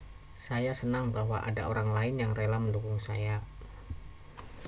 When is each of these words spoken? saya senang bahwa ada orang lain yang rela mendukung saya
saya 0.45 0.73
senang 0.81 1.05
bahwa 1.17 1.37
ada 1.49 1.63
orang 1.71 1.89
lain 1.97 2.15
yang 2.23 2.31
rela 2.39 2.57
mendukung 2.63 2.97
saya 3.07 3.35